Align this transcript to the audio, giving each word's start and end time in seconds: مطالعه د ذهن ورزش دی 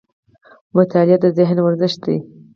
مطالعه 0.75 1.17
د 1.23 1.25
ذهن 1.37 1.57
ورزش 1.61 1.93
دی 2.03 2.17